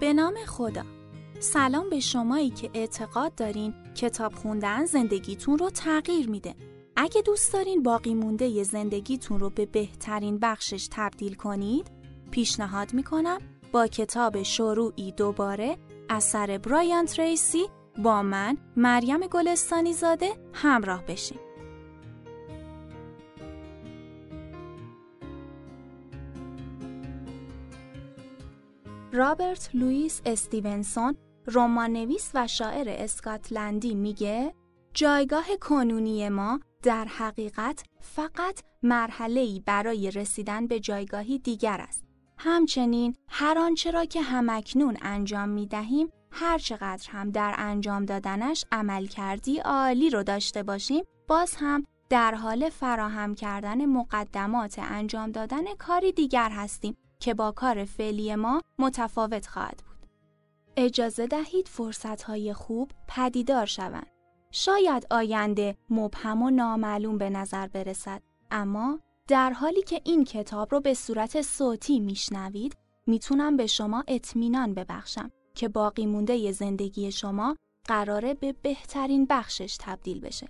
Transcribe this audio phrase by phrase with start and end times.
[0.00, 0.82] به نام خدا.
[1.40, 6.54] سلام به شمایی که اعتقاد دارین کتاب خوندن زندگیتون رو تغییر میده.
[6.96, 11.90] اگه دوست دارین باقی مونده ی زندگیتون رو به بهترین بخشش تبدیل کنید
[12.30, 13.38] پیشنهاد می‌کنم
[13.72, 15.76] با کتاب شروعی دوباره
[16.10, 17.66] اثر برایان تریسی
[17.98, 21.38] با من مریم گلستانی زاده همراه بشین.
[29.14, 34.54] رابرت لوئیس استیونسون رمان نویس و شاعر اسکاتلندی میگه
[34.94, 42.04] جایگاه کنونی ما در حقیقت فقط مرحله‌ای برای رسیدن به جایگاهی دیگر است.
[42.38, 48.64] همچنین هر آنچه را که همکنون انجام می دهیم هر چقدر هم در انجام دادنش
[48.72, 55.74] عمل کردی عالی رو داشته باشیم باز هم در حال فراهم کردن مقدمات انجام دادن
[55.78, 60.08] کاری دیگر هستیم که با کار فعلی ما متفاوت خواهد بود.
[60.76, 64.06] اجازه دهید فرصتهای خوب پدیدار شوند.
[64.50, 70.80] شاید آینده مبهم و نامعلوم به نظر برسد اما در حالی که این کتاب رو
[70.80, 77.56] به صورت صوتی میشنوید می‌تونم به شما اطمینان ببخشم که باقی مونده ی زندگی شما
[77.84, 80.48] قراره به بهترین بخشش تبدیل بشه.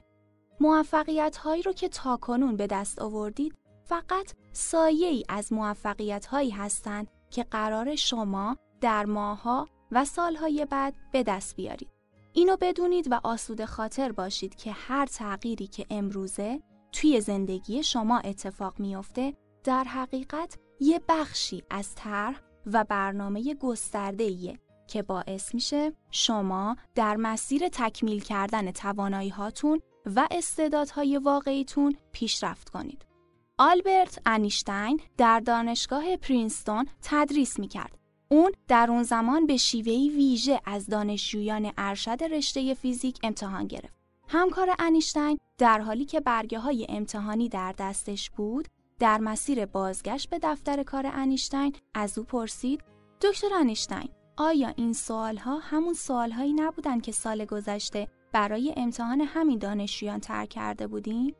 [0.61, 7.08] موفقیت هایی رو که تاکنون به دست آوردید فقط سایه ای از موفقیت هایی هستند
[7.30, 11.91] که قرار شما در ماها و سالهای بعد به دست بیارید.
[12.32, 16.60] اینو بدونید و آسوده خاطر باشید که هر تغییری که امروزه
[16.92, 25.02] توی زندگی شما اتفاق میافته در حقیقت یه بخشی از طرح و برنامه گسترده که
[25.02, 33.13] باعث میشه شما در مسیر تکمیل کردن توانایی هاتون و استعدادهای واقعیتون پیشرفت کنید.
[33.59, 37.98] آلبرت انیشتین در دانشگاه پرینستون تدریس می‌کرد.
[38.28, 43.94] اون در اون زمان به شیوهی ویژه از دانشجویان ارشد رشته فیزیک امتحان گرفت.
[44.28, 50.38] همکار انیشتین در حالی که برگه های امتحانی در دستش بود، در مسیر بازگشت به
[50.42, 52.84] دفتر کار انیشتین از او پرسید:
[53.21, 59.21] دکتر انیشتین، آیا این سوال ها همون سوال هایی نبودن که سال گذشته برای امتحان
[59.21, 61.34] همین دانشجویان ترک کرده بودیم؟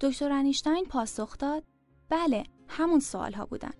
[0.00, 1.64] دکتر انیشتین پاسخ داد:
[2.08, 3.72] بله، همون سوال ها بودن.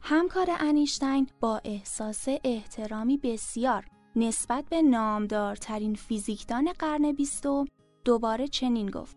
[0.00, 3.86] همکار انیشتین با احساس احترامی بسیار
[4.16, 7.64] نسبت به نامدارترین فیزیکدان قرن بیستم
[8.04, 9.16] دوباره چنین گفت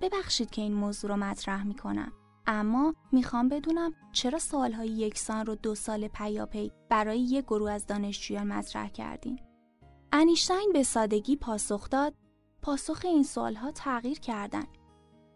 [0.00, 2.12] ببخشید که این موضوع رو مطرح می‌کنم
[2.46, 8.46] اما می‌خوام بدونم چرا سالهای یکسان رو دو سال پیاپی برای یک گروه از دانشجویان
[8.46, 9.38] مطرح کردین؟
[10.12, 12.14] انیشتین به سادگی پاسخ داد
[12.62, 14.64] پاسخ این سوالها تغییر کردن.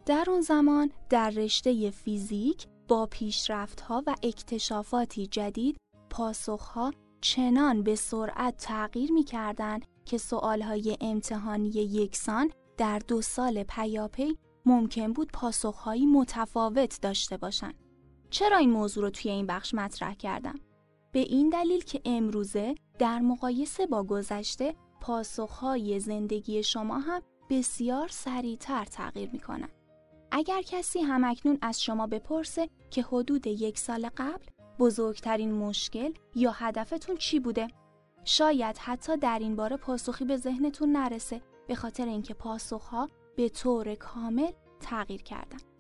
[0.06, 5.76] در اون زمان در رشته فیزیک با پیشرفتها و اکتشافاتی جدید
[6.10, 14.38] پاسخها چنان به سرعت تغییر می کردن که سوالهای امتحانی یکسان در دو سال پیاپی
[14.66, 17.74] ممکن بود پاسخهایی متفاوت داشته باشند.
[18.30, 20.54] چرا این موضوع رو توی این بخش مطرح کردم؟
[21.12, 28.84] به این دلیل که امروزه در مقایسه با گذشته پاسخهای زندگی شما هم بسیار سریعتر
[28.84, 29.68] تغییر می‌کنن.
[30.34, 34.44] اگر کسی همکنون از شما بپرسه که حدود یک سال قبل
[34.78, 37.68] بزرگترین مشکل یا هدفتون چی بوده؟
[38.24, 43.94] شاید حتی در این باره پاسخی به ذهنتون نرسه به خاطر اینکه پاسخها به طور
[43.94, 45.71] کامل تغییر کردن.